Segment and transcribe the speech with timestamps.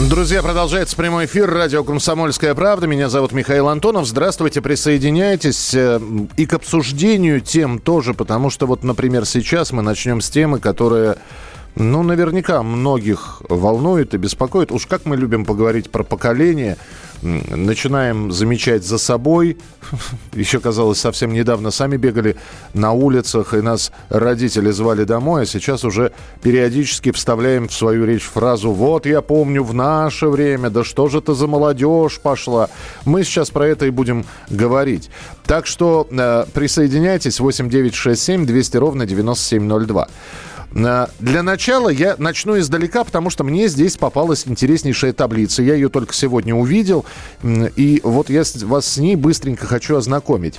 [0.00, 2.86] Друзья, продолжается прямой эфир радио «Комсомольская правда».
[2.86, 4.06] Меня зовут Михаил Антонов.
[4.06, 5.74] Здравствуйте, присоединяйтесь.
[5.74, 6.00] э,
[6.36, 11.18] И к обсуждению тем тоже, потому что вот, например, сейчас мы начнем с темы, которая,
[11.74, 14.70] ну, наверняка многих волнует и беспокоит.
[14.72, 16.76] Уж как мы любим поговорить про поколение,
[17.22, 19.56] начинаем замечать за собой.
[20.34, 22.36] Еще, казалось, совсем недавно сами бегали
[22.74, 28.24] на улицах, и нас родители звали домой, а сейчас уже периодически вставляем в свою речь
[28.24, 32.68] фразу «Вот я помню в наше время, да что же это за молодежь пошла».
[33.04, 35.10] Мы сейчас про это и будем говорить.
[35.46, 40.08] Так что э, присоединяйтесь 8967 200 ровно 9702.
[40.74, 45.62] Э, Для начала я начну издалека, потому что мне здесь попалась интереснейшая таблица.
[45.62, 47.04] Я ее только сегодня увидел,
[47.42, 50.58] и вот я вас с ней быстренько хочу ознакомить.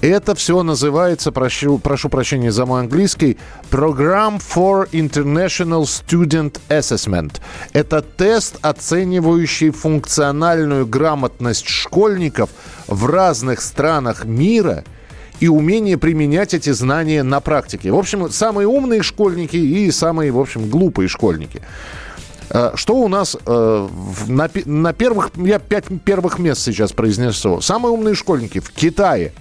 [0.00, 3.38] Это все называется, прошу, прошу прощения за мой английский,
[3.70, 7.40] Program for International Student Assessment.
[7.72, 12.50] Это тест, оценивающий функциональную грамотность школьников
[12.86, 14.84] в разных странах мира–
[15.40, 17.90] и умение применять эти знания на практике.
[17.90, 21.62] В общем, самые умные школьники и самые, в общем, глупые школьники.
[22.50, 23.88] Э, Что у нас э,
[24.28, 27.60] на, на первых, я пять первых мест сейчас произнесу.
[27.60, 29.32] Самые умные школьники в Китае.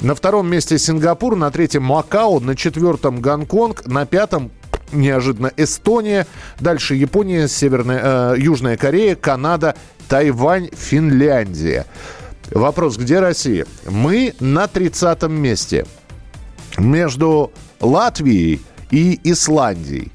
[0.00, 4.50] На втором месте Сингапур, на третьем Макао, на четвертом Гонконг, на пятом
[4.92, 6.26] неожиданно Эстония,
[6.60, 9.74] дальше Япония, Северная, э, Южная Корея, Канада,
[10.08, 11.86] Тайвань, Финляндия.
[12.50, 13.66] Вопрос, где Россия?
[13.88, 15.86] Мы на 30 месте
[16.78, 20.12] между Латвией и Исландией.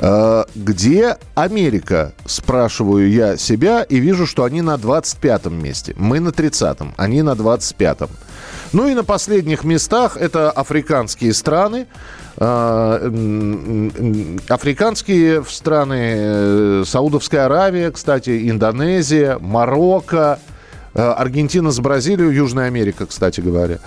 [0.00, 2.12] Э, Где Америка?
[2.24, 5.94] Спрашиваю я себя и вижу, что они на 25-м месте.
[5.96, 8.08] Мы на 30-м, они на 25-м.
[8.72, 11.86] Ну и на последних местах это африканские страны.
[12.36, 13.10] Э,
[14.48, 20.38] Африканские страны, э, Саудовская Аравия, кстати, Индонезия, Марокко,
[20.98, 23.78] Аргентина с Бразилией, Южная Америка, кстати говоря.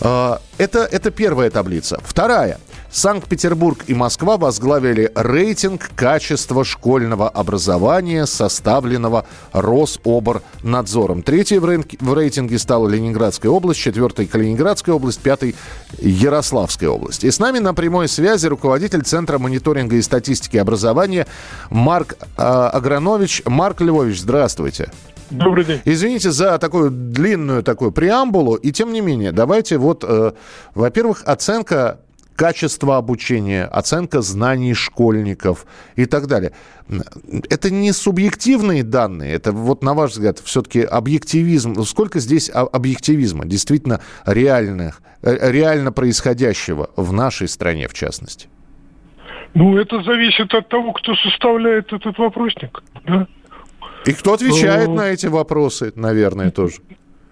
[0.00, 2.00] Э, Это, это первая таблица.
[2.04, 2.58] Вторая.
[2.92, 11.22] Санкт-Петербург и Москва возглавили рейтинг качества школьного образования, составленного Рособорнадзором.
[11.22, 15.56] Третьей в, рейтинге стала Ленинградская область, четвертой Калининградская область, пятой
[15.98, 17.24] Ярославская область.
[17.24, 21.26] И с нами на прямой связи руководитель Центра мониторинга и статистики образования
[21.70, 23.42] Марк э, Агранович.
[23.44, 24.92] Марк Львович, здравствуйте.
[25.30, 25.80] Добрый день.
[25.84, 30.32] Извините за такую длинную такую преамбулу, и тем не менее, давайте вот, э,
[30.74, 32.00] во-первых, оценка
[32.36, 36.52] качества обучения, оценка знаний школьников и так далее.
[37.50, 41.82] Это не субъективные данные, это вот на ваш взгляд все-таки объективизм.
[41.84, 48.48] Сколько здесь объективизма, действительно реальных, э, реально происходящего в нашей стране в частности?
[49.54, 52.82] Ну, это зависит от того, кто составляет этот вопросник.
[53.06, 53.28] Да?
[54.06, 56.76] И кто отвечает Ну- на эти вопросы, наверное, тоже.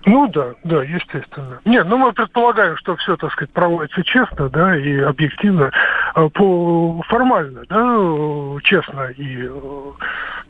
[0.04, 1.60] Ну да, да, естественно.
[1.64, 5.70] Нет, ну мы предполагаем, что все, так сказать, проводится честно, да, и объективно,
[6.16, 9.90] э, по формально, да, э, честно и э,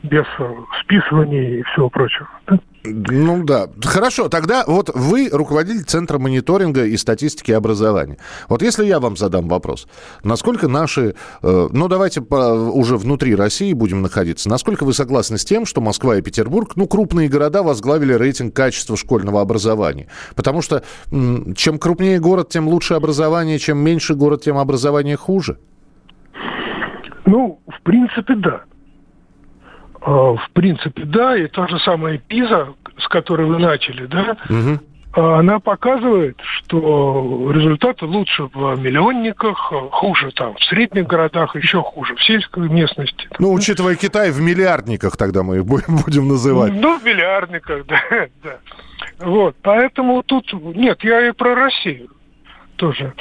[0.03, 2.27] без э, списываний и всего прочего.
[2.47, 2.59] да.
[2.85, 3.67] Ну да.
[3.81, 8.17] Хорошо, тогда вот вы руководитель Центра мониторинга и статистики образования.
[8.49, 9.87] Вот если я вам задам вопрос,
[10.25, 15.45] насколько наши, э, ну давайте по- уже внутри России будем находиться, насколько вы согласны с
[15.45, 20.07] тем, что Москва и Петербург, ну крупные города возглавили рейтинг качества школьного образования?
[20.35, 25.57] Потому что м, чем крупнее город, тем лучше образование, чем меньше город, тем образование хуже.
[27.25, 28.63] Ну, в принципе, да.
[30.05, 32.69] А, В принципе, да, и та же самая ПИЗа,
[32.99, 34.37] с которой вы начали, да,
[35.15, 42.15] а, она показывает, что результаты лучше в миллионниках, хуже там в средних городах, еще хуже
[42.15, 43.27] в сельской местности.
[43.39, 45.65] Ну, учитывая Китай, в миллиардниках тогда мы их
[46.05, 46.73] будем называть.
[46.73, 47.99] Ну, в миллиардниках, да,
[48.43, 48.57] да.
[49.19, 50.51] Вот, поэтому тут...
[50.75, 52.09] Нет, я и про Россию
[52.75, 53.13] тоже.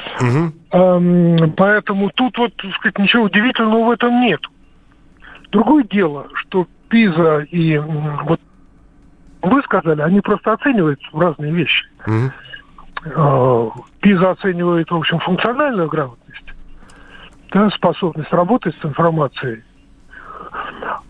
[0.73, 4.41] Эм, Поэтому тут вот, так сказать, ничего удивительного в этом нет.
[5.51, 8.39] Другое дело, что ПИЗа и вот
[9.41, 11.87] вы сказали, они просто оценивают разные вещи.
[12.06, 12.33] Мгм.
[13.06, 13.69] Э,
[14.00, 16.53] ПИЗа оценивает, в общем, функциональную грамотность,
[17.50, 19.62] да, способность работать с информацией.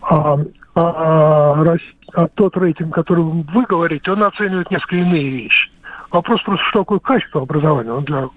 [0.01, 0.37] А,
[0.75, 5.69] а Рос- а тот рейтинг, который вы говорите, он оценивает несколько иные вещи.
[6.11, 7.91] Вопрос просто, что такое качество образования.
[7.91, 8.29] Он для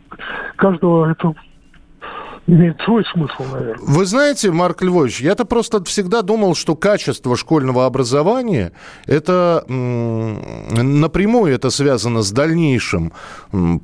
[0.56, 1.32] каждого это
[2.46, 3.84] имеет свой смысл, наверное.
[3.86, 8.72] Вы знаете, Марк Львович, я-то просто всегда думал, что качество школьного образования,
[9.06, 13.12] это напрямую это связано с дальнейшим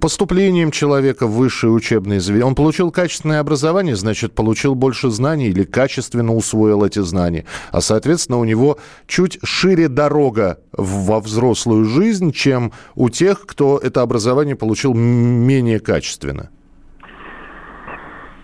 [0.00, 2.46] поступлением человека в высшее учебное заведение.
[2.46, 7.46] Он получил качественное образование, значит, получил больше знаний или качественно усвоил эти знания.
[7.72, 14.02] А, соответственно, у него чуть шире дорога во взрослую жизнь, чем у тех, кто это
[14.02, 16.50] образование получил менее качественно.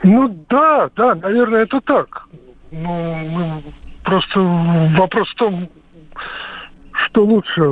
[0.02, 2.28] Ну да, да, наверное, это так.
[2.70, 3.62] Ну,
[4.04, 5.68] просто вопрос в том,
[7.04, 7.62] что лучше,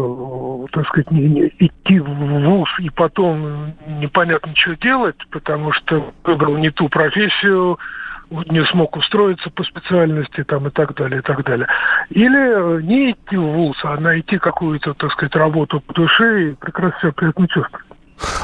[0.72, 6.56] так сказать, не, не идти в ВУЗ и потом непонятно что делать, потому что выбрал
[6.56, 7.78] не ту профессию,
[8.30, 11.68] не смог устроиться по специальности там и так далее, и так далее.
[12.10, 16.98] Или не идти в ВУЗ, а найти какую-то, так сказать, работу по душе и прекрасно
[17.00, 17.86] себя приятно чувствовать.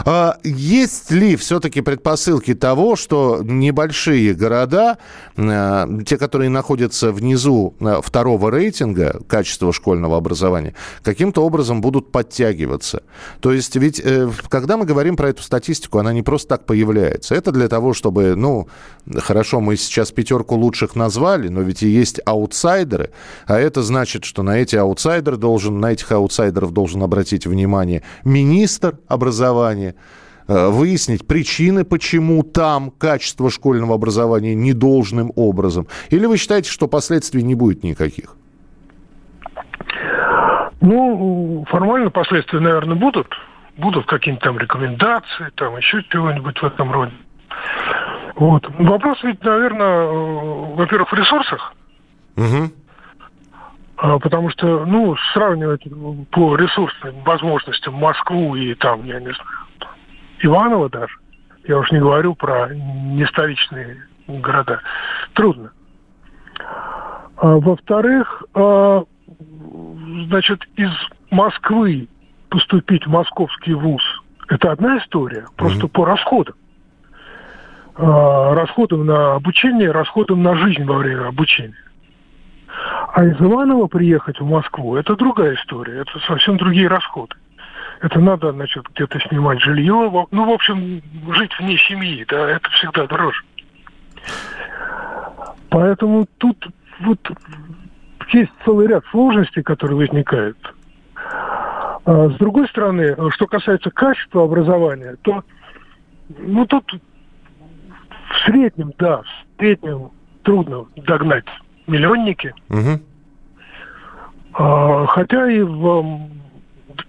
[0.05, 4.99] А есть ли все-таки предпосылки того, что небольшие города,
[5.37, 13.03] э, те, которые находятся внизу э, второго рейтинга качества школьного образования, каким-то образом будут подтягиваться?
[13.41, 17.35] То есть ведь, э, когда мы говорим про эту статистику, она не просто так появляется.
[17.35, 18.69] Это для того, чтобы, ну,
[19.19, 23.11] хорошо, мы сейчас пятерку лучших назвали, но ведь и есть аутсайдеры,
[23.47, 28.99] а это значит, что на эти аутсайдеры должен, на этих аутсайдеров должен обратить внимание министр
[29.09, 29.95] образования, образования,
[30.49, 35.87] э, выяснить причины, почему там качество школьного образования не должным образом?
[36.11, 38.37] Или вы считаете, что последствий не будет никаких?
[40.81, 43.29] Ну, формально последствия, наверное, будут.
[43.79, 47.13] Будут какие-нибудь там рекомендации, там еще чего-нибудь в этом роде.
[48.35, 48.67] Вот.
[48.79, 51.75] Вопрос ведь, наверное, э, во-первых, в ресурсах.
[52.37, 52.71] Угу.
[54.03, 55.85] Потому что, ну, сравнивать
[56.33, 59.93] по ресурсным возможностям Москву и там, я не знаю,
[60.41, 61.15] Иваново даже,
[61.69, 64.81] я уж не говорю про нестоличные города,
[65.35, 65.71] трудно.
[67.37, 69.05] А, во-вторых, а,
[70.27, 70.91] значит, из
[71.31, 72.09] Москвы
[72.49, 74.03] поступить в московский вуз–
[74.49, 75.91] это одна история, просто mm-hmm.
[75.91, 76.55] по расходам.
[77.95, 81.92] А, расходам на обучение, расходам на жизнь во время обучения.
[83.15, 87.35] А из Иванова приехать в Москву– это другая история, это совсем другие расходы.
[88.01, 90.27] Это надо, значит, где-то снимать жилье.
[90.31, 91.03] Ну, в общем,
[91.33, 93.43] жить вне семьи, да, это всегда дороже.
[95.71, 96.67] Поэтому тут
[97.01, 97.19] вот
[98.33, 100.59] есть целый ряд сложностей, которые возникают.
[102.05, 105.45] А с другой стороны, что касается качества образования, то
[106.39, 110.11] ну тут в среднем, да, в среднем
[110.43, 111.45] трудно догнать
[111.93, 112.55] миллионники.
[112.69, 113.01] Угу.
[114.55, 116.29] А, хотя и в,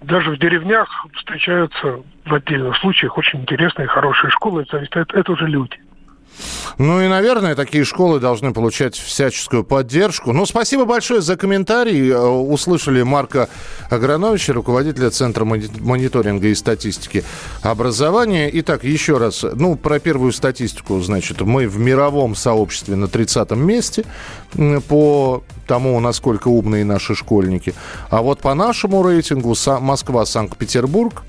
[0.01, 4.63] даже в деревнях встречаются в отдельных случаях очень интересные, хорошие школы.
[4.63, 5.77] Это, это, это уже люди.
[6.77, 10.33] Ну и, наверное, такие школы должны получать всяческую поддержку.
[10.33, 12.09] Ну, спасибо большое за комментарий.
[12.09, 13.49] Э, услышали Марка
[13.89, 17.23] Аграновича, руководителя Центра мониторинга и статистики
[17.61, 18.49] образования.
[18.53, 24.05] Итак, еще раз, ну, про первую статистику, значит, мы в мировом сообществе на 30-м месте
[24.87, 27.73] по тому, насколько умные наши школьники.
[28.09, 31.23] А вот по нашему рейтингу Москва, Санкт-Петербург,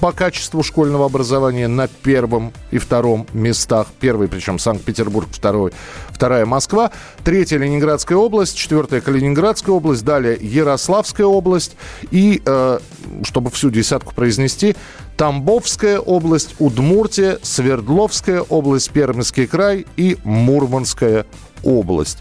[0.00, 3.88] по качеству школьного образования на первом и втором местах.
[4.00, 5.72] Первый, причем Санкт-Петербург, второй,
[6.08, 6.90] вторая Москва.
[7.22, 11.76] Третья Ленинградская область, четвертая Калининградская область, далее Ярославская область.
[12.10, 12.78] И, э,
[13.24, 14.74] чтобы всю десятку произнести,
[15.16, 21.26] Тамбовская область, Удмуртия, Свердловская область, Пермский край и Мурманская
[21.62, 22.18] область.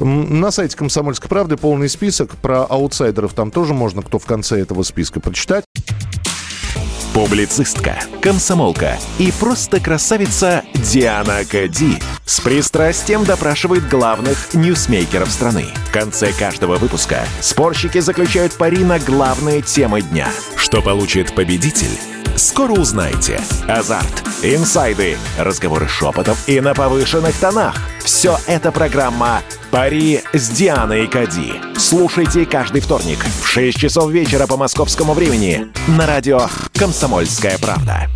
[0.00, 2.32] На сайте «Комсомольской правды» полный список.
[2.36, 5.64] Про аутсайдеров там тоже можно, кто в конце этого списка, прочитать.
[7.14, 15.66] Публицистка, комсомолка и просто красавица Диана Кади с пристрастием допрашивает главных ньюсмейкеров страны.
[15.88, 20.28] В конце каждого выпуска спорщики заключают пари на главные темы дня.
[20.56, 21.98] Что получит победитель?
[22.36, 23.42] Скоро узнаете.
[23.68, 27.76] Азарт, инсайды, разговоры шепотов и на повышенных тонах.
[28.02, 29.42] Все это программа
[29.72, 31.54] «Пари с Дианой Кади».
[31.78, 36.42] Слушайте каждый вторник в 6 часов вечера по московскому времени на радио
[36.74, 38.06] «Комсомольская правда».